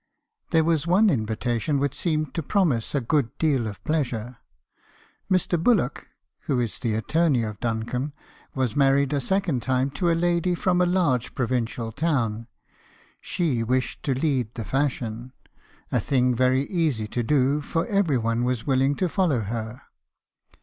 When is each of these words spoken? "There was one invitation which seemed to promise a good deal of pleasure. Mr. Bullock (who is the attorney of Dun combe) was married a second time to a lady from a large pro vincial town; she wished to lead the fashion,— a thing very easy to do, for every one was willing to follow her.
"There 0.49 0.63
was 0.63 0.87
one 0.87 1.11
invitation 1.11 1.77
which 1.77 1.93
seemed 1.93 2.33
to 2.33 2.41
promise 2.41 2.95
a 2.95 3.01
good 3.01 3.37
deal 3.37 3.67
of 3.67 3.83
pleasure. 3.83 4.39
Mr. 5.29 5.61
Bullock 5.61 6.07
(who 6.45 6.59
is 6.59 6.79
the 6.79 6.95
attorney 6.95 7.43
of 7.43 7.59
Dun 7.59 7.83
combe) 7.83 8.13
was 8.55 8.75
married 8.75 9.13
a 9.13 9.21
second 9.21 9.61
time 9.61 9.91
to 9.91 10.09
a 10.11 10.17
lady 10.17 10.55
from 10.55 10.81
a 10.81 10.87
large 10.87 11.35
pro 11.35 11.45
vincial 11.45 11.93
town; 11.95 12.47
she 13.21 13.61
wished 13.61 14.01
to 14.01 14.15
lead 14.15 14.55
the 14.55 14.65
fashion,— 14.65 15.33
a 15.91 15.99
thing 15.99 16.33
very 16.33 16.63
easy 16.63 17.07
to 17.09 17.21
do, 17.21 17.61
for 17.61 17.85
every 17.85 18.17
one 18.17 18.43
was 18.43 18.65
willing 18.65 18.95
to 18.95 19.07
follow 19.07 19.41
her. 19.41 19.81